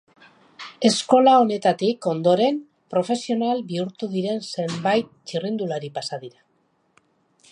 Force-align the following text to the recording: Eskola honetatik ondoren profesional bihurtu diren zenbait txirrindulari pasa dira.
Eskola 0.87 1.33
honetatik 1.41 2.07
ondoren 2.13 2.57
profesional 2.95 3.63
bihurtu 3.73 4.11
diren 4.15 4.43
zenbait 4.55 5.15
txirrindulari 5.33 5.95
pasa 5.99 6.23
dira. 6.25 6.45